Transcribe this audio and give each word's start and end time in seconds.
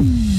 Mm-hmm. 0.00 0.29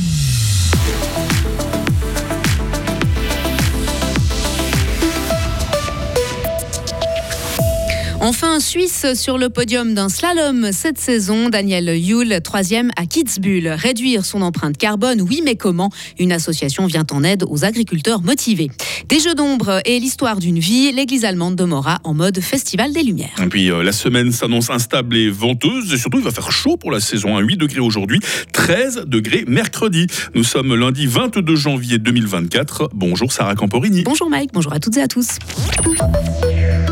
Enfin, 8.33 8.61
Suisse 8.61 9.05
sur 9.13 9.37
le 9.37 9.49
podium 9.49 9.93
d'un 9.93 10.07
slalom 10.07 10.71
cette 10.71 10.97
saison. 10.97 11.49
Daniel 11.49 11.89
Yule, 11.89 12.39
troisième 12.41 12.89
à 12.95 13.05
Kitzbühel. 13.05 13.67
Réduire 13.67 14.23
son 14.23 14.41
empreinte 14.41 14.77
carbone, 14.77 15.21
oui, 15.21 15.41
mais 15.43 15.57
comment 15.57 15.89
Une 16.17 16.31
association 16.31 16.85
vient 16.85 17.05
en 17.11 17.25
aide 17.25 17.43
aux 17.49 17.65
agriculteurs 17.65 18.21
motivés. 18.21 18.71
Des 19.09 19.19
jeux 19.19 19.35
d'ombre 19.35 19.81
et 19.83 19.99
l'histoire 19.99 20.39
d'une 20.39 20.59
vie, 20.59 20.93
l'église 20.93 21.25
allemande 21.25 21.57
de 21.57 21.65
Mora 21.65 21.99
en 22.05 22.13
mode 22.13 22.39
festival 22.39 22.93
des 22.93 23.03
Lumières. 23.03 23.35
Et 23.43 23.47
puis 23.47 23.69
euh, 23.69 23.83
la 23.83 23.91
semaine 23.91 24.31
s'annonce 24.31 24.69
instable 24.69 25.17
et 25.17 25.29
venteuse. 25.29 25.93
Et 25.93 25.97
surtout, 25.97 26.19
il 26.19 26.23
va 26.23 26.31
faire 26.31 26.53
chaud 26.53 26.77
pour 26.77 26.91
la 26.91 27.01
saison. 27.01 27.37
8 27.37 27.57
degrés 27.57 27.81
aujourd'hui, 27.81 28.21
13 28.53 29.07
degrés 29.07 29.43
mercredi. 29.45 30.07
Nous 30.35 30.45
sommes 30.45 30.73
lundi 30.73 31.05
22 31.05 31.53
janvier 31.57 31.97
2024. 31.97 32.91
Bonjour 32.93 33.33
Sarah 33.33 33.55
Camporini. 33.55 34.03
Bonjour 34.03 34.29
Mike, 34.29 34.51
bonjour 34.53 34.71
à 34.71 34.79
toutes 34.79 34.95
et 34.95 35.01
à 35.01 35.09
tous. 35.09 35.37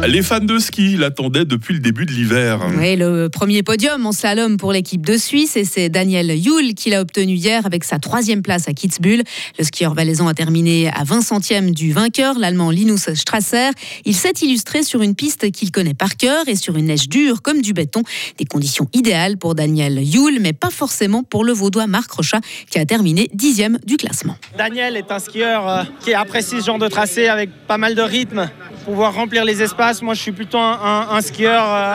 Les 0.07 0.23
fans 0.23 0.39
de 0.39 0.57
ski 0.59 0.95
l'attendaient 0.95 1.43
depuis 1.43 1.73
le 1.73 1.81
début 1.81 2.05
de 2.05 2.11
l'hiver. 2.11 2.61
Oui, 2.77 2.95
le 2.95 3.27
premier 3.27 3.63
podium 3.63 4.05
en 4.05 4.11
slalom 4.13 4.57
pour 4.57 4.71
l'équipe 4.71 5.05
de 5.05 5.17
Suisse 5.17 5.57
et 5.57 5.65
c'est 5.65 5.89
Daniel 5.89 6.29
Yule 6.29 6.73
qui 6.73 6.89
l'a 6.89 7.01
obtenu 7.01 7.33
hier 7.33 7.65
avec 7.65 7.83
sa 7.83 7.99
troisième 7.99 8.41
place 8.41 8.67
à 8.69 8.73
Kitzbühel. 8.73 9.23
Le 9.57 9.63
skieur 9.63 9.93
valaisan 9.93 10.27
a 10.27 10.33
terminé 10.33 10.89
à 10.89 11.03
20 11.03 11.21
centièmes 11.21 11.71
du 11.71 11.91
vainqueur, 11.91 12.39
l'allemand 12.39 12.71
Linus 12.71 13.13
Strasser. 13.13 13.71
Il 14.05 14.15
s'est 14.15 14.33
illustré 14.41 14.83
sur 14.83 15.01
une 15.01 15.15
piste 15.15 15.51
qu'il 15.51 15.69
connaît 15.69 15.93
par 15.93 16.15
cœur 16.15 16.47
et 16.47 16.55
sur 16.55 16.77
une 16.77 16.85
neige 16.85 17.09
dure 17.09 17.41
comme 17.41 17.61
du 17.61 17.73
béton. 17.73 18.03
Des 18.37 18.45
conditions 18.45 18.87
idéales 18.93 19.37
pour 19.37 19.53
Daniel 19.53 19.99
Yule, 20.01 20.39
mais 20.39 20.53
pas 20.53 20.71
forcément 20.71 21.23
pour 21.23 21.43
le 21.43 21.51
vaudois 21.51 21.87
Marc 21.87 22.11
Rochat 22.11 22.39
qui 22.71 22.79
a 22.79 22.85
terminé 22.85 23.29
dixième 23.33 23.77
du 23.85 23.97
classement. 23.97 24.37
Daniel 24.57 24.95
est 24.95 25.11
un 25.11 25.19
skieur 25.19 25.69
euh, 25.69 25.83
qui 25.99 26.13
apprécie 26.13 26.61
ce 26.61 26.65
genre 26.67 26.79
de 26.79 26.87
tracé 26.87 27.27
avec 27.27 27.49
pas 27.67 27.77
mal 27.77 27.95
de 27.95 28.01
rythme 28.01 28.49
pouvoir 28.89 29.13
remplir 29.13 29.45
les 29.45 29.61
espaces. 29.61 29.88
Moi, 30.01 30.13
je 30.13 30.21
suis 30.21 30.31
plutôt 30.31 30.59
un, 30.59 31.21
skieur 31.21 31.63
euh, 31.63 31.93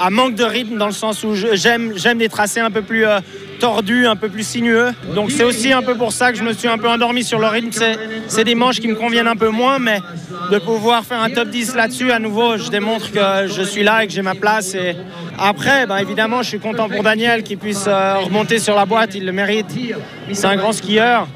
à, 0.00 0.10
manque 0.10 0.34
de 0.34 0.44
rythme 0.44 0.78
dans 0.78 0.86
le 0.86 0.92
sens 0.92 1.24
où 1.24 1.34
j'aime 1.34 2.18
des 2.18 2.28
tracés 2.30 2.60
un 2.60 2.70
peu 2.70 2.80
plus 2.80 3.04
euh, 3.04 3.20
tordus, 3.60 4.06
un 4.06 4.16
peu 4.16 4.30
plus 4.30 4.46
sinueux. 4.46 4.92
Donc 5.14 5.30
c'est 5.30 5.44
aussi 5.44 5.72
un 5.72 5.82
peu 5.82 5.94
pour 5.94 6.12
ça 6.12 6.32
que 6.32 6.38
je 6.38 6.42
me 6.42 6.54
suis 6.54 6.68
un 6.68 6.78
peu 6.78 6.88
endormi 6.88 7.22
sur 7.22 7.38
le 7.38 7.46
rythme. 7.46 7.70
C'est 8.28 8.44
des 8.44 8.54
manches 8.54 8.80
qui 8.80 8.88
me 8.88 8.94
conviennent 8.94 9.26
un 9.26 9.36
peu 9.36 9.50
moins, 9.50 9.78
mais 9.78 10.00
de 10.50 10.58
pouvoir 10.58 11.04
faire 11.04 11.20
un 11.20 11.28
top 11.28 11.48
10 11.48 11.74
là-dessus, 11.74 12.10
à 12.12 12.18
nouveau, 12.18 12.56
je 12.56 12.70
démontre 12.70 13.12
que 13.12 13.46
je 13.46 13.62
suis 13.62 13.82
là 13.82 14.04
et 14.04 14.06
que 14.06 14.12
j'ai 14.12 14.22
ma 14.22 14.34
place. 14.34 14.74
Et 14.74 14.96
après, 15.38 15.86
ben, 15.86 15.98
évidemment, 15.98 16.42
je 16.42 16.48
suis 16.48 16.60
content 16.60 16.88
pour 16.88 17.02
Daniel 17.02 17.42
qui 17.42 17.56
puisse 17.56 17.84
euh, 17.86 18.18
remonter 18.20 18.58
sur 18.58 18.74
la 18.74 18.86
boîte, 18.86 19.14
il 19.14 19.26
le 19.26 19.32
mérite. 19.32 19.66
C'est 20.32 20.46
un 20.46 20.56
grand 20.56 20.72
skieur. 20.72 21.28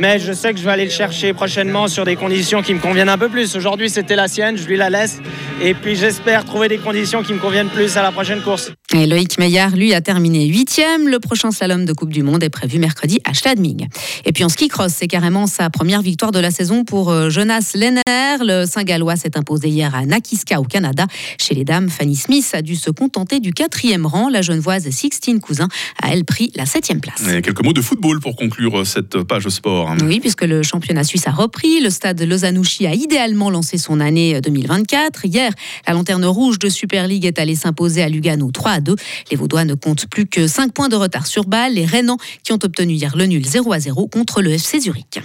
Mais 0.00 0.18
je 0.18 0.32
sais 0.32 0.52
que 0.52 0.58
je 0.58 0.64
vais 0.64 0.70
aller 0.70 0.84
le 0.84 0.90
chercher 0.90 1.32
prochainement 1.32 1.88
sur 1.88 2.04
des 2.04 2.16
conditions 2.16 2.62
qui 2.62 2.74
me 2.74 2.80
conviennent 2.80 3.08
un 3.08 3.18
peu 3.18 3.28
plus. 3.28 3.56
Aujourd'hui, 3.56 3.90
c'était 3.90 4.16
la 4.16 4.28
sienne, 4.28 4.56
je 4.56 4.66
lui 4.66 4.76
la 4.76 4.90
laisse. 4.90 5.20
Et 5.62 5.74
puis 5.74 5.96
j'espère 5.96 6.44
trouver 6.44 6.68
des 6.68 6.78
conditions 6.78 7.22
qui 7.22 7.32
me 7.32 7.38
conviennent 7.38 7.68
plus 7.68 7.96
à 7.96 8.02
la 8.02 8.12
prochaine 8.12 8.42
course. 8.42 8.72
Et 8.94 9.06
Loïc 9.06 9.38
Meillard, 9.38 9.76
lui, 9.76 9.94
a 9.94 10.00
terminé 10.00 10.46
huitième. 10.46 11.08
Le 11.08 11.18
prochain 11.18 11.50
slalom 11.50 11.84
de 11.84 11.92
Coupe 11.92 12.12
du 12.12 12.22
Monde 12.22 12.42
est 12.42 12.50
prévu 12.50 12.78
mercredi 12.78 13.20
à 13.24 13.32
Schladming. 13.32 13.88
Et 14.24 14.32
puis 14.32 14.44
en 14.44 14.48
ski 14.48 14.68
cross, 14.68 14.92
c'est 14.92 15.08
carrément 15.08 15.46
sa 15.46 15.70
première 15.70 16.02
victoire 16.02 16.32
de 16.32 16.40
la 16.40 16.50
saison 16.50 16.84
pour 16.84 17.10
euh, 17.10 17.30
Jonas 17.30 17.72
Lenner. 17.74 18.02
Le 18.42 18.66
Saint-Gallois 18.66 19.16
s'est 19.16 19.36
imposé 19.36 19.68
hier 19.68 19.94
à 19.94 20.04
Nakiska 20.04 20.60
au 20.60 20.64
Canada. 20.64 21.06
Chez 21.38 21.54
les 21.54 21.64
dames, 21.64 21.88
Fanny 21.88 22.16
Smith 22.16 22.50
a 22.52 22.62
dû 22.62 22.76
se 22.76 22.90
contenter 22.90 23.40
du 23.40 23.52
quatrième 23.52 24.06
rang. 24.06 24.28
La 24.28 24.42
Genevoise 24.42 24.88
Sixtine 24.90 25.40
Cousin 25.40 25.68
a, 26.02 26.12
elle, 26.12 26.24
pris 26.24 26.52
la 26.54 26.66
septième 26.66 27.00
place. 27.00 27.22
Et 27.28 27.42
quelques 27.42 27.64
mots 27.64 27.72
de 27.72 27.80
football 27.80 28.20
pour 28.20 28.36
conclure 28.36 28.86
cette 28.86 29.22
page 29.22 29.48
sport. 29.48 29.94
Oui, 30.02 30.20
puisque 30.20 30.42
le 30.42 30.62
championnat 30.62 31.04
suisse 31.04 31.26
a 31.26 31.30
repris. 31.30 31.80
Le 31.80 31.90
stade 31.90 32.20
Lausanne-Ouchy 32.20 32.86
a 32.86 32.94
idéalement 32.94 33.50
lancé 33.50 33.78
son 33.78 34.00
année 34.00 34.40
2024. 34.40 35.24
Hier, 35.24 35.52
la 35.86 35.94
lanterne 35.94 36.24
rouge 36.24 36.58
de 36.58 36.68
Super 36.68 37.06
League 37.06 37.24
est 37.24 37.38
allée 37.38 37.54
s'imposer 37.54 38.02
à 38.02 38.08
Lugano 38.08 38.50
3 38.50 38.70
à 38.70 38.80
2. 38.80 38.96
Les 39.30 39.36
Vaudois 39.36 39.64
ne 39.64 39.74
comptent 39.74 40.06
plus 40.06 40.26
que 40.26 40.46
5 40.46 40.72
points 40.72 40.88
de 40.88 40.96
retard 40.96 41.26
sur 41.26 41.44
balle. 41.44 41.74
Les 41.74 41.84
Rénans 41.84 42.18
qui 42.42 42.52
ont 42.52 42.58
obtenu 42.62 42.94
hier 42.94 43.16
le 43.16 43.26
nul 43.26 43.44
0 43.44 43.72
à 43.72 43.80
0 43.80 44.08
contre 44.08 44.42
le 44.42 44.52
FC 44.52 44.80
Zurich. 44.80 45.20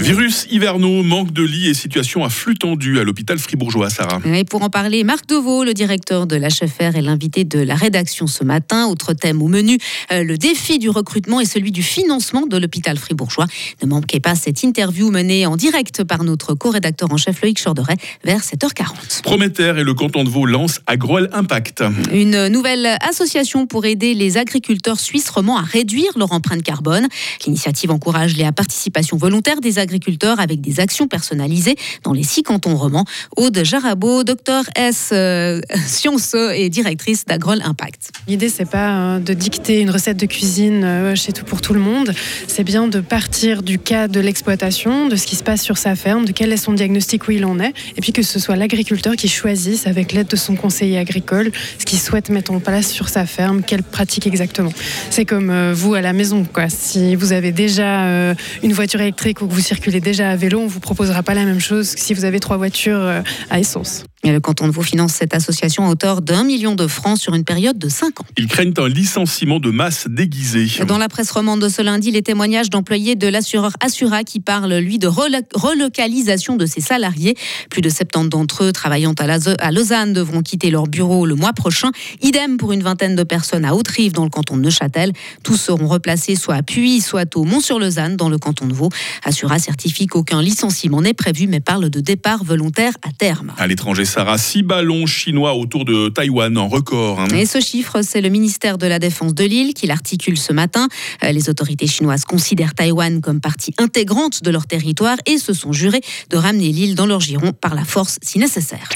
Virus 0.00 0.46
hivernaux, 0.50 1.02
manque 1.02 1.30
de 1.34 1.42
lits 1.42 1.68
et 1.68 1.74
situation 1.74 2.24
à 2.24 2.30
flux 2.30 2.54
tendu 2.54 2.98
à 2.98 3.04
l'hôpital 3.04 3.38
fribourgeois, 3.38 3.90
Sarah. 3.90 4.18
Et 4.24 4.44
pour 4.44 4.62
en 4.62 4.70
parler, 4.70 5.04
Marc 5.04 5.26
Deveau, 5.26 5.62
le 5.62 5.74
directeur 5.74 6.26
de 6.26 6.36
l'HFR, 6.36 6.96
est 6.96 7.02
l'invité 7.02 7.44
de 7.44 7.58
la 7.58 7.74
rédaction 7.74 8.26
ce 8.26 8.42
matin. 8.42 8.86
Autre 8.86 9.12
thème 9.12 9.42
au 9.42 9.48
menu, 9.48 9.76
euh, 10.10 10.24
le 10.24 10.38
défi 10.38 10.78
du 10.78 10.88
recrutement 10.88 11.38
et 11.38 11.44
celui 11.44 11.70
du 11.70 11.82
financement 11.82 12.46
de 12.46 12.56
l'hôpital 12.56 12.96
fribourgeois. 12.96 13.44
Ne 13.82 13.88
manquez 13.88 14.20
pas 14.20 14.34
cette 14.34 14.62
interview 14.62 15.10
menée 15.10 15.44
en 15.44 15.56
direct 15.56 16.02
par 16.04 16.24
notre 16.24 16.54
co-rédacteur 16.54 17.12
en 17.12 17.18
chef 17.18 17.42
Loïc 17.42 17.62
Chorderet 17.62 17.96
vers 18.24 18.40
7h40. 18.40 19.20
Prométhère 19.22 19.76
et 19.76 19.84
le 19.84 19.92
canton 19.92 20.24
de 20.24 20.30
Vaud 20.30 20.46
lancent 20.46 20.80
Agroel 20.86 21.28
Impact. 21.34 21.84
Une 22.10 22.48
nouvelle 22.48 22.96
association 23.06 23.66
pour 23.66 23.84
aider 23.84 24.14
les 24.14 24.38
agriculteurs 24.38 24.98
suisses 24.98 25.28
romans 25.28 25.58
à 25.58 25.62
réduire 25.62 26.16
leur 26.16 26.32
empreinte 26.32 26.62
carbone. 26.62 27.06
L'initiative 27.44 27.90
encourage 27.90 28.34
les 28.38 28.50
participations 28.50 29.18
volontaires 29.18 29.60
des 29.60 29.78
agriculteurs 29.78 29.89
avec 30.38 30.60
des 30.60 30.80
actions 30.80 31.08
personnalisées 31.08 31.76
dans 32.02 32.12
les 32.12 32.22
six 32.22 32.42
cantons 32.42 32.76
romans. 32.76 33.04
Aude 33.36 33.60
Jarabo, 33.64 34.24
docteur 34.24 34.64
S, 34.74 35.10
euh, 35.12 35.60
sciences 35.86 36.34
et 36.34 36.68
directrice 36.68 37.24
d'Agrol 37.24 37.60
Impact. 37.62 38.10
L'idée, 38.28 38.48
c'est 38.48 38.68
pas 38.68 39.16
euh, 39.16 39.18
de 39.18 39.34
dicter 39.34 39.80
une 39.80 39.90
recette 39.90 40.16
de 40.16 40.26
cuisine 40.26 40.82
euh, 40.84 41.14
chez 41.14 41.32
tout 41.32 41.44
pour 41.44 41.60
tout 41.60 41.74
le 41.74 41.80
monde. 41.80 42.12
C'est 42.46 42.64
bien 42.64 42.88
de 42.88 43.00
partir 43.00 43.62
du 43.62 43.78
cas 43.78 44.08
de 44.08 44.20
l'exploitation, 44.20 45.08
de 45.08 45.16
ce 45.16 45.26
qui 45.26 45.36
se 45.36 45.42
passe 45.42 45.62
sur 45.62 45.78
sa 45.78 45.96
ferme, 45.96 46.24
de 46.24 46.32
quel 46.32 46.52
est 46.52 46.56
son 46.56 46.72
diagnostic 46.72 47.26
où 47.28 47.32
il 47.32 47.44
en 47.44 47.58
est, 47.58 47.72
et 47.96 48.00
puis 48.00 48.12
que 48.12 48.22
ce 48.22 48.38
soit 48.38 48.56
l'agriculteur 48.56 49.16
qui 49.16 49.28
choisisse, 49.28 49.86
avec 49.86 50.12
l'aide 50.12 50.28
de 50.28 50.36
son 50.36 50.56
conseiller 50.56 50.98
agricole, 50.98 51.50
ce 51.78 51.84
qu'il 51.84 51.98
souhaite 51.98 52.28
mettre 52.30 52.52
en 52.52 52.60
place 52.60 52.90
sur 52.90 53.08
sa 53.08 53.26
ferme, 53.26 53.62
quelle 53.62 53.82
pratique 53.82 54.26
exactement. 54.26 54.72
C'est 55.10 55.24
comme 55.24 55.72
vous 55.72 55.94
à 55.94 56.00
la 56.00 56.12
maison. 56.12 56.46
Si 56.68 57.16
vous 57.16 57.32
avez 57.32 57.52
déjà 57.52 58.34
une 58.62 58.72
voiture 58.72 59.00
électrique 59.00 59.40
ou 59.42 59.46
que 59.46 59.54
vous 59.54 59.60
circulez 59.70 60.00
déjà 60.00 60.30
à 60.30 60.34
vélo, 60.34 60.58
on 60.58 60.66
vous 60.66 60.80
proposera 60.80 61.22
pas 61.22 61.32
la 61.32 61.44
même 61.44 61.60
chose 61.60 61.94
que 61.94 62.00
si 62.00 62.12
vous 62.12 62.24
avez 62.24 62.40
trois 62.40 62.56
voitures 62.56 62.98
euh, 62.98 63.22
à 63.50 63.60
essence. 63.60 64.02
Le 64.22 64.38
canton 64.38 64.68
de 64.68 64.72
Vaud 64.72 64.82
finance 64.82 65.14
cette 65.14 65.34
association 65.34 65.86
à 65.86 65.90
hauteur 65.90 66.20
d'un 66.20 66.44
million 66.44 66.74
de 66.74 66.86
francs 66.86 67.18
sur 67.18 67.34
une 67.34 67.44
période 67.44 67.78
de 67.78 67.88
cinq 67.88 68.20
ans. 68.20 68.26
Ils 68.36 68.48
craignent 68.48 68.74
un 68.76 68.88
licenciement 68.88 69.60
de 69.60 69.70
masse 69.70 70.08
déguisé. 70.08 70.66
Dans 70.86 70.98
la 70.98 71.08
presse 71.08 71.30
romande 71.30 71.60
de 71.60 71.68
ce 71.70 71.80
lundi, 71.80 72.10
les 72.10 72.20
témoignages 72.22 72.68
d'employés 72.68 73.16
de 73.16 73.26
l'assureur 73.26 73.72
Assura 73.80 74.22
qui 74.22 74.40
parlent, 74.40 74.76
lui, 74.76 74.98
de 74.98 75.08
relocalisation 75.08 76.56
de 76.56 76.66
ses 76.66 76.82
salariés. 76.82 77.34
Plus 77.70 77.80
de 77.80 77.88
70 77.88 78.28
d'entre 78.28 78.64
eux 78.64 78.72
travaillant 78.72 79.14
à 79.14 79.72
Lausanne 79.72 80.12
devront 80.12 80.42
quitter 80.42 80.70
leur 80.70 80.86
bureau 80.86 81.24
le 81.24 81.34
mois 81.34 81.54
prochain. 81.54 81.90
Idem 82.20 82.58
pour 82.58 82.72
une 82.72 82.82
vingtaine 82.82 83.16
de 83.16 83.22
personnes 83.22 83.64
à 83.64 83.74
Haute-Rive 83.74 84.12
dans 84.12 84.24
le 84.24 84.30
canton 84.30 84.56
de 84.56 84.62
Neuchâtel. 84.62 85.12
Tous 85.42 85.56
seront 85.56 85.88
replacés 85.88 86.36
soit 86.36 86.56
à 86.56 86.62
Puy, 86.62 87.00
soit 87.00 87.36
au 87.36 87.44
Mont-sur-Lausanne 87.44 88.16
dans 88.16 88.28
le 88.28 88.36
canton 88.36 88.66
de 88.66 88.74
Vaud. 88.74 88.90
Assura 89.24 89.58
certifie 89.58 90.06
qu'aucun 90.06 90.42
licenciement 90.42 91.00
n'est 91.00 91.14
prévu 91.14 91.46
mais 91.46 91.60
parle 91.60 91.88
de 91.88 92.00
départ 92.00 92.44
volontaire 92.44 92.92
à 93.02 93.12
terme. 93.12 93.52
À 93.56 93.66
l'étranger, 93.66 94.04
Sarah, 94.10 94.38
six 94.38 94.64
ballons 94.64 95.06
chinois 95.06 95.54
autour 95.54 95.84
de 95.84 96.08
Taïwan 96.08 96.58
en 96.58 96.66
record. 96.66 97.20
Hein. 97.20 97.28
Et 97.28 97.46
ce 97.46 97.60
chiffre, 97.60 98.02
c'est 98.02 98.20
le 98.20 98.28
ministère 98.28 98.76
de 98.76 98.88
la 98.88 98.98
Défense 98.98 99.34
de 99.34 99.44
l'île 99.44 99.72
qui 99.72 99.86
l'articule 99.86 100.36
ce 100.36 100.52
matin. 100.52 100.88
Euh, 101.22 101.30
les 101.30 101.48
autorités 101.48 101.86
chinoises 101.86 102.24
considèrent 102.24 102.74
Taïwan 102.74 103.20
comme 103.20 103.40
partie 103.40 103.72
intégrante 103.78 104.42
de 104.42 104.50
leur 104.50 104.66
territoire 104.66 105.16
et 105.26 105.38
se 105.38 105.52
sont 105.52 105.72
jurées 105.72 106.00
de 106.28 106.36
ramener 106.36 106.70
l'île 106.72 106.96
dans 106.96 107.06
leur 107.06 107.20
giron 107.20 107.52
par 107.52 107.76
la 107.76 107.84
force 107.84 108.18
si 108.20 108.40
nécessaire. 108.40 108.88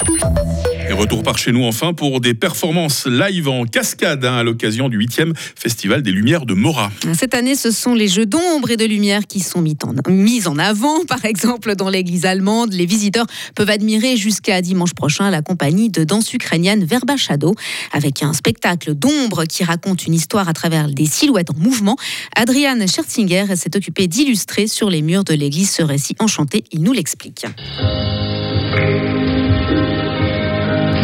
Et 0.94 0.96
retour 0.96 1.24
par 1.24 1.38
chez 1.38 1.50
nous 1.50 1.64
enfin 1.64 1.92
pour 1.92 2.20
des 2.20 2.34
performances 2.34 3.06
live 3.06 3.48
en 3.48 3.64
cascade 3.64 4.24
hein, 4.24 4.36
à 4.36 4.42
l'occasion 4.44 4.88
du 4.88 4.96
8e 4.96 5.32
Festival 5.34 6.02
des 6.02 6.12
Lumières 6.12 6.46
de 6.46 6.54
Mora. 6.54 6.92
Cette 7.14 7.34
année, 7.34 7.56
ce 7.56 7.72
sont 7.72 7.94
les 7.94 8.06
jeux 8.06 8.26
d'ombre 8.26 8.70
et 8.70 8.76
de 8.76 8.84
lumière 8.84 9.26
qui 9.26 9.40
sont 9.40 9.60
mis 9.60 9.76
en, 9.82 9.92
mis 10.08 10.46
en 10.46 10.56
avant. 10.56 11.04
Par 11.04 11.24
exemple, 11.24 11.74
dans 11.74 11.88
l'église 11.88 12.26
allemande, 12.26 12.72
les 12.74 12.86
visiteurs 12.86 13.26
peuvent 13.56 13.70
admirer 13.70 14.16
jusqu'à 14.16 14.62
dimanche 14.62 14.94
prochain 14.94 15.30
la 15.30 15.42
compagnie 15.42 15.90
de 15.90 16.04
danse 16.04 16.32
ukrainienne 16.32 16.84
Verba 16.84 17.16
Shadow 17.16 17.56
avec 17.90 18.22
un 18.22 18.32
spectacle 18.32 18.94
d'ombre 18.94 19.46
qui 19.46 19.64
raconte 19.64 20.06
une 20.06 20.14
histoire 20.14 20.48
à 20.48 20.52
travers 20.52 20.88
des 20.88 21.06
silhouettes 21.06 21.50
en 21.50 21.58
mouvement. 21.58 21.96
Adrian 22.36 22.78
Scherzinger 22.86 23.56
s'est 23.56 23.76
occupé 23.76 24.06
d'illustrer 24.06 24.68
sur 24.68 24.90
les 24.90 25.02
murs 25.02 25.24
de 25.24 25.34
l'église 25.34 25.72
ce 25.72 25.82
récit 25.82 26.14
enchanté. 26.20 26.62
Il 26.70 26.84
nous 26.84 26.92
l'explique. 26.92 27.46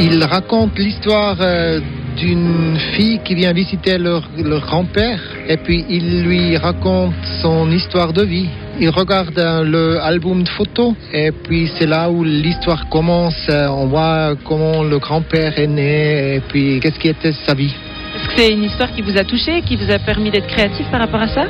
Il 0.02 0.24
raconte 0.24 0.78
l'histoire 0.78 1.36
euh, 1.42 1.78
d'une 2.16 2.78
fille 2.94 3.20
qui 3.22 3.34
vient 3.34 3.52
visiter 3.52 3.98
leur, 3.98 4.22
grand-père 4.66 5.20
et 5.46 5.58
puis 5.58 5.84
il 5.90 6.22
lui 6.24 6.56
raconte 6.56 7.12
son 7.42 7.70
histoire 7.70 8.14
de 8.14 8.22
vie. 8.22 8.48
Il 8.80 8.88
regarde 8.88 9.36
l'album 9.36 10.42
de 10.42 10.48
photos 10.48 10.94
et 11.12 11.32
puis 11.32 11.70
c'est 11.78 11.86
là 11.86 12.10
où 12.10 12.24
l'histoire 12.24 12.88
commence. 12.88 13.46
On 13.50 13.88
voit 13.88 14.36
comment 14.42 14.82
le 14.82 14.98
grand-père 14.98 15.58
est 15.58 15.66
né 15.66 16.36
et 16.36 16.40
puis 16.48 16.80
qu'est-ce 16.80 16.98
qui 16.98 17.08
était 17.08 17.34
sa 17.46 17.52
vie. 17.52 17.74
Est-ce 18.16 18.26
que 18.26 18.40
c'est 18.40 18.52
une 18.52 18.64
histoire 18.64 18.90
qui 18.92 19.02
vous 19.02 19.18
a 19.18 19.24
touché, 19.24 19.60
qui 19.62 19.76
vous 19.76 19.90
a 19.90 19.98
permis 19.98 20.30
d'être 20.30 20.46
créatif 20.46 20.86
par 20.90 21.00
rapport 21.00 21.20
à 21.20 21.28
ça? 21.28 21.44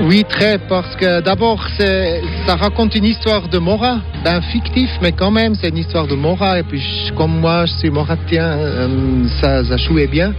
Oui, 0.00 0.24
très, 0.28 0.58
parce 0.58 0.94
que 0.94 1.20
d'abord, 1.20 1.66
ça 2.46 2.54
raconte 2.54 2.94
une 2.94 3.04
histoire 3.04 3.48
de 3.48 3.58
Mora, 3.58 3.98
d'un 4.24 4.40
fictif, 4.40 4.88
mais 5.02 5.10
quand 5.10 5.32
même, 5.32 5.56
c'est 5.56 5.70
une 5.70 5.78
histoire 5.78 6.06
de 6.06 6.14
Mora. 6.14 6.60
Et 6.60 6.62
puis, 6.62 6.80
comme 7.16 7.40
moi, 7.40 7.66
je 7.66 7.72
suis 7.74 7.90
moratien, 7.90 8.44
euh, 8.44 9.24
ça, 9.40 9.64
ça 9.64 9.76
jouait 9.76 10.06
bien. 10.06 10.34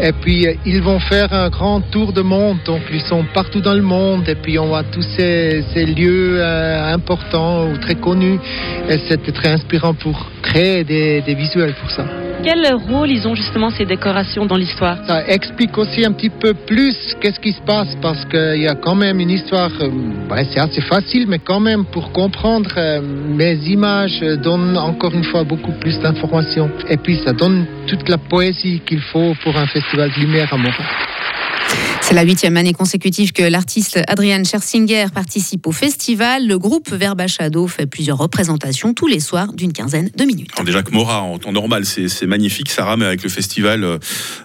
Et 0.00 0.12
puis, 0.12 0.46
euh, 0.46 0.54
ils 0.64 0.80
vont 0.80 0.98
faire 1.00 1.34
un 1.34 1.50
grand 1.50 1.82
tour 1.82 2.14
de 2.14 2.22
monde, 2.22 2.56
donc 2.64 2.80
ils 2.90 3.02
sont 3.02 3.24
partout 3.34 3.60
dans 3.60 3.74
le 3.74 3.82
monde. 3.82 4.26
Et 4.26 4.36
puis, 4.36 4.58
on 4.58 4.68
voit 4.68 4.84
tous 4.84 5.06
ces, 5.16 5.62
lieux 5.84 6.38
euh, 6.38 6.94
importants 6.94 7.68
ou 7.68 7.76
très 7.76 7.96
connus. 7.96 8.40
Et 8.88 8.98
c'était 9.06 9.32
très 9.32 9.50
inspirant 9.50 9.92
pour 9.92 10.30
créer 10.40 10.82
des, 10.82 11.20
des 11.20 11.34
visuels 11.34 11.74
pour 11.74 11.90
ça. 11.90 12.23
Quel 12.44 12.74
rôle 12.74 13.10
ils 13.10 13.26
ont 13.26 13.34
justement 13.34 13.70
ces 13.70 13.86
décorations 13.86 14.44
dans 14.44 14.58
l'histoire? 14.58 14.98
Ça 15.06 15.26
explique 15.26 15.78
aussi 15.78 16.04
un 16.04 16.12
petit 16.12 16.28
peu 16.28 16.52
plus 16.52 17.16
qu'est-ce 17.18 17.40
qui 17.40 17.52
se 17.52 17.62
passe 17.62 17.96
parce 18.02 18.22
qu'il 18.26 18.60
y 18.60 18.68
a 18.68 18.74
quand 18.74 18.94
même 18.94 19.18
une 19.18 19.30
histoire, 19.30 19.70
euh, 19.80 20.44
c'est 20.52 20.60
assez 20.60 20.82
facile, 20.82 21.24
mais 21.26 21.38
quand 21.38 21.60
même 21.60 21.86
pour 21.86 22.12
comprendre, 22.12 22.70
euh, 22.76 23.00
mes 23.00 23.54
images 23.66 24.20
donnent 24.42 24.76
encore 24.76 25.14
une 25.14 25.24
fois 25.24 25.44
beaucoup 25.44 25.72
plus 25.72 25.98
d'informations. 26.00 26.70
Et 26.90 26.98
puis 26.98 27.16
ça 27.24 27.32
donne 27.32 27.64
toute 27.86 28.10
la 28.10 28.18
poésie 28.18 28.82
qu'il 28.84 29.00
faut 29.00 29.32
pour 29.42 29.56
un 29.56 29.66
festival 29.66 30.10
de 30.10 30.20
lumière 30.20 30.52
à 30.52 30.58
Montréal. 30.58 31.13
C'est 32.06 32.12
la 32.12 32.22
huitième 32.22 32.58
année 32.58 32.74
consécutive 32.74 33.32
que 33.32 33.42
l'artiste 33.42 33.98
Adrian 34.08 34.44
Schersinger 34.44 35.06
participe 35.12 35.66
au 35.66 35.72
festival. 35.72 36.46
Le 36.46 36.58
groupe 36.58 36.92
Verba 36.92 37.26
Shadow 37.26 37.66
fait 37.66 37.86
plusieurs 37.86 38.18
représentations 38.18 38.92
tous 38.92 39.06
les 39.06 39.20
soirs 39.20 39.54
d'une 39.54 39.72
quinzaine 39.72 40.10
de 40.14 40.24
minutes. 40.24 40.50
déjà 40.66 40.82
que 40.82 40.90
Mora, 40.90 41.22
en 41.22 41.38
temps 41.38 41.50
normal, 41.50 41.86
c'est 41.86 42.26
magnifique. 42.26 42.70
Sarah, 42.70 42.98
mais 42.98 43.06
avec 43.06 43.22
le 43.22 43.30
festival, 43.30 43.84
euh, 43.84 43.98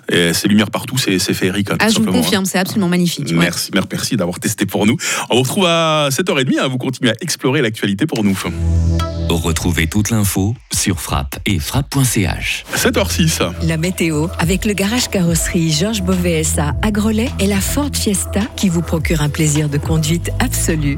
et 0.10 0.34
ses 0.34 0.48
lumières 0.48 0.72
partout, 0.72 0.98
c'est 0.98 1.20
féerique. 1.20 1.72
Hein, 1.72 1.78
ah, 1.80 1.90
je 1.90 2.00
vous 2.00 2.10
confirme, 2.10 2.46
c'est 2.46 2.60
absolument 2.60 2.88
magnifique. 2.88 3.30
Merci, 3.34 3.72
merci 3.92 4.16
d'avoir 4.16 4.40
testé 4.40 4.66
pour 4.66 4.86
nous. 4.86 4.96
On 5.30 5.36
vous 5.36 5.42
retrouve 5.42 5.66
à 5.66 6.08
7h30. 6.12 6.60
Hein, 6.62 6.68
vous 6.70 6.78
continuez 6.78 7.12
à 7.12 7.16
explorer 7.20 7.62
l'actualité 7.62 8.06
pour 8.06 8.24
nous. 8.24 8.38
Retrouvez 9.30 9.86
toute 9.86 10.10
l'info 10.10 10.56
sur 10.74 11.00
frappe 11.00 11.38
et 11.46 11.60
frappe.ch. 11.60 12.66
7h06. 12.76 13.52
La 13.62 13.78
météo 13.78 14.28
avec 14.40 14.66
le 14.66 14.74
garage 14.74 15.08
carrosserie 15.08 15.72
Georges 15.72 16.02
Beauvais 16.02 16.42
à 16.58 16.92
Grelais 16.92 17.30
et 17.40 17.46
la 17.46 17.62
Ford 17.62 17.92
Fiesta 17.94 18.42
qui 18.56 18.70
vous 18.70 18.81
procure 18.81 19.22
un 19.22 19.30
plaisir 19.30 19.70
de 19.70 19.78
conduite 19.78 20.31
absolu. 20.40 20.98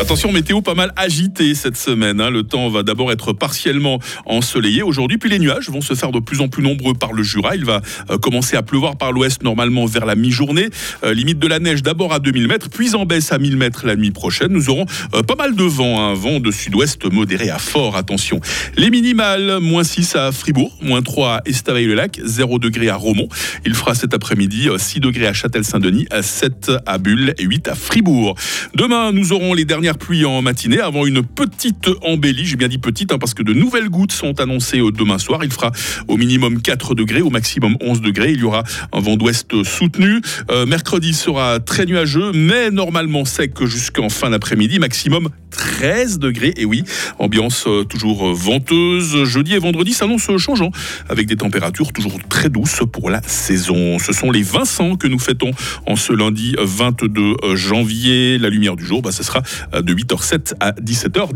Attention, 0.00 0.32
météo 0.32 0.60
pas 0.60 0.74
mal 0.74 0.92
agité 0.96 1.54
cette 1.54 1.76
semaine. 1.76 2.20
Hein. 2.20 2.28
Le 2.28 2.42
temps 2.42 2.68
va 2.68 2.82
d'abord 2.82 3.12
être 3.12 3.32
partiellement 3.32 4.00
ensoleillé 4.26 4.82
aujourd'hui, 4.82 5.18
puis 5.18 5.30
les 5.30 5.38
nuages 5.38 5.70
vont 5.70 5.80
se 5.80 5.94
faire 5.94 6.10
de 6.10 6.18
plus 6.18 6.40
en 6.40 6.48
plus 6.48 6.64
nombreux 6.64 6.94
par 6.94 7.12
le 7.12 7.22
Jura. 7.22 7.54
Il 7.54 7.64
va 7.64 7.80
euh, 8.10 8.18
commencer 8.18 8.56
à 8.56 8.62
pleuvoir 8.62 8.96
par 8.96 9.12
l'ouest 9.12 9.44
normalement 9.44 9.86
vers 9.86 10.04
la 10.04 10.16
mi-journée. 10.16 10.68
Euh, 11.04 11.14
limite 11.14 11.38
de 11.38 11.46
la 11.46 11.60
neige 11.60 11.82
d'abord 11.82 12.12
à 12.12 12.18
2000 12.18 12.48
mètres, 12.48 12.68
puis 12.70 12.94
en 12.96 13.06
baisse 13.06 13.30
à 13.32 13.38
1000 13.38 13.56
mètres 13.56 13.86
la 13.86 13.94
nuit 13.94 14.10
prochaine. 14.10 14.48
Nous 14.48 14.68
aurons 14.68 14.84
euh, 15.14 15.22
pas 15.22 15.36
mal 15.36 15.54
de 15.54 15.62
vent, 15.62 16.10
un 16.10 16.14
vent 16.14 16.40
de 16.40 16.50
sud-ouest 16.50 17.10
modéré 17.10 17.48
à 17.50 17.58
fort. 17.58 17.96
Attention. 17.96 18.40
Les 18.76 18.90
minimales, 18.90 19.60
moins 19.60 19.84
6 19.84 20.16
à 20.16 20.32
Fribourg, 20.32 20.76
moins 20.82 21.02
3 21.02 21.36
à 21.36 21.42
Estavayer-le-Lac, 21.46 22.20
0 22.22 22.58
degré 22.58 22.88
à 22.88 22.96
Romont. 22.96 23.28
Il 23.64 23.74
fera 23.74 23.94
cet 23.94 24.12
après-midi 24.12 24.68
6 24.76 25.00
degrés 25.00 25.28
à 25.28 25.32
Châtel-Saint-Denis, 25.32 26.08
7 26.20 26.72
à 26.84 26.98
Bulle 26.98 27.34
et 27.38 27.44
8 27.44 27.68
à 27.68 27.74
Fribourg. 27.76 28.34
Demain, 28.74 29.12
nous 29.12 29.32
aurons 29.32 29.54
les 29.54 29.64
derniers 29.64 29.83
pluie 29.92 30.24
en 30.24 30.40
matinée 30.40 30.80
avant 30.80 31.04
une 31.04 31.22
petite 31.22 31.90
embellie. 32.02 32.46
J'ai 32.46 32.56
bien 32.56 32.68
dit 32.68 32.78
petite 32.78 33.12
hein, 33.12 33.18
parce 33.18 33.34
que 33.34 33.42
de 33.42 33.52
nouvelles 33.52 33.90
gouttes 33.90 34.12
sont 34.12 34.40
annoncées 34.40 34.80
demain 34.96 35.18
soir. 35.18 35.40
Il 35.44 35.52
fera 35.52 35.72
au 36.08 36.16
minimum 36.16 36.62
4 36.62 36.94
degrés, 36.94 37.20
au 37.20 37.28
maximum 37.28 37.76
11 37.82 38.00
degrés. 38.00 38.32
Il 38.32 38.40
y 38.40 38.44
aura 38.44 38.62
un 38.92 39.00
vent 39.00 39.16
d'ouest 39.16 39.62
soutenu. 39.64 40.22
Euh, 40.50 40.64
mercredi 40.64 41.12
sera 41.12 41.60
très 41.60 41.84
nuageux, 41.84 42.32
mais 42.32 42.70
normalement 42.70 43.26
sec 43.26 43.62
jusqu'en 43.66 44.08
fin 44.08 44.30
d'après-midi. 44.30 44.78
Maximum 44.78 45.28
13 45.50 46.18
degrés. 46.18 46.54
Et 46.56 46.64
oui, 46.64 46.84
ambiance 47.18 47.64
euh, 47.66 47.84
toujours 47.84 48.32
venteuse. 48.32 49.24
Jeudi 49.24 49.54
et 49.54 49.58
vendredi 49.58 49.92
s'annonce 49.92 50.34
changeant 50.38 50.70
avec 51.08 51.26
des 51.26 51.36
températures 51.36 51.92
toujours 51.92 52.18
très 52.28 52.48
douces 52.48 52.80
pour 52.90 53.10
la 53.10 53.20
saison. 53.26 53.98
Ce 53.98 54.12
sont 54.12 54.30
les 54.30 54.42
Vincent 54.42 54.96
que 54.96 55.08
nous 55.08 55.18
fêtons 55.18 55.50
en 55.86 55.96
ce 55.96 56.12
lundi 56.12 56.56
22 56.58 57.54
janvier. 57.54 58.38
La 58.38 58.48
lumière 58.48 58.76
du 58.76 58.84
jour, 58.84 59.02
bah, 59.02 59.12
ce 59.12 59.22
sera 59.22 59.42
de 59.82 59.94
8h07 59.94 60.54
à 60.60 60.72
17h. 60.72 61.30